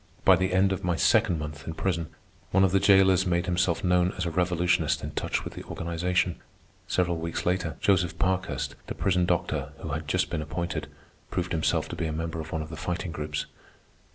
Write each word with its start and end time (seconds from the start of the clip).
By 0.25 0.35
the 0.35 0.51
end 0.51 0.71
of 0.71 0.83
my 0.83 0.95
second 0.95 1.37
month 1.37 1.67
in 1.67 1.75
prison, 1.75 2.07
one 2.49 2.63
of 2.63 2.71
the 2.71 2.79
jailers 2.79 3.27
made 3.27 3.45
himself 3.45 3.83
known 3.83 4.13
as 4.17 4.25
a 4.25 4.31
revolutionist 4.31 5.03
in 5.03 5.11
touch 5.11 5.43
with 5.43 5.53
the 5.53 5.63
organization. 5.65 6.37
Several 6.87 7.17
weeks 7.19 7.45
later, 7.45 7.77
Joseph 7.79 8.17
Parkhurst, 8.17 8.73
the 8.87 8.95
prison 8.95 9.27
doctor 9.27 9.73
who 9.77 9.89
had 9.89 10.07
just 10.07 10.31
been 10.31 10.41
appointed, 10.41 10.87
proved 11.29 11.51
himself 11.51 11.87
to 11.89 11.95
be 11.95 12.07
a 12.07 12.11
member 12.11 12.39
of 12.39 12.51
one 12.51 12.63
of 12.63 12.69
the 12.69 12.77
Fighting 12.77 13.11
Groups. 13.11 13.45